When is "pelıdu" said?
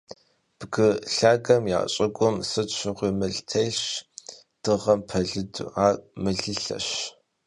5.09-5.63